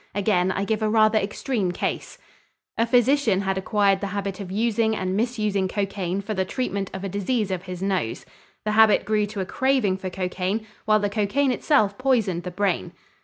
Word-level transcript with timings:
Again 0.15 0.51
I 0.51 0.65
give 0.65 0.81
a 0.81 0.89
rather 0.89 1.19
extreme 1.19 1.71
case. 1.71 2.17
A 2.75 2.87
physician 2.87 3.41
had 3.41 3.55
acquired 3.55 4.01
the 4.01 4.07
habit 4.07 4.39
of 4.39 4.51
using 4.51 4.95
and 4.95 5.15
misusing 5.15 5.67
cocaine 5.67 6.21
for 6.21 6.33
the 6.33 6.43
treatment 6.43 6.89
of 6.91 7.03
a 7.03 7.07
disease 7.07 7.51
of 7.51 7.65
his 7.65 7.83
nose. 7.83 8.25
The 8.65 8.71
habit 8.71 9.05
grew 9.05 9.27
to 9.27 9.41
a 9.41 9.45
craving 9.45 9.97
for 9.97 10.09
cocaine 10.09 10.65
while 10.85 10.97
the 10.99 11.07
cocaine 11.07 11.51
itself 11.51 11.99
poisoned 11.99 12.41
the 12.41 12.49
brain. 12.49 12.93